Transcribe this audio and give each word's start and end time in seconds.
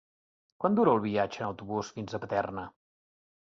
Quant 0.65 0.77
dura 0.79 0.95
el 0.97 1.03
viatge 1.03 1.43
en 1.43 1.47
autobús 1.49 1.95
fins 2.01 2.17
a 2.17 2.23
Paterna? 2.27 2.69